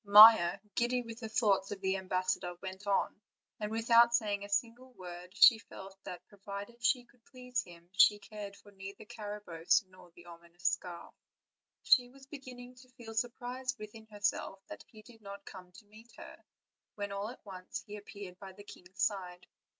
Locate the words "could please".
7.03-7.61